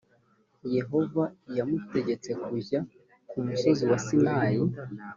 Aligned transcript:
yehova 0.77 1.23
yamutegetse 1.57 2.31
kujya 2.45 2.79
kumusozi 3.29 3.83
wa 3.91 3.97
sinayi. 4.05 4.61